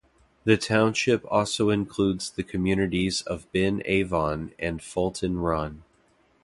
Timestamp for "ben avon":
3.51-4.51